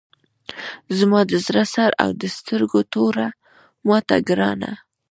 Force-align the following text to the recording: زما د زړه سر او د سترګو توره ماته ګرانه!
زما 0.99 1.19
د 1.31 1.33
زړه 1.45 1.63
سر 1.73 1.89
او 2.03 2.09
د 2.21 2.23
سترګو 2.37 2.79
توره 2.93 3.27
ماته 3.87 4.15
ګرانه! 4.27 4.71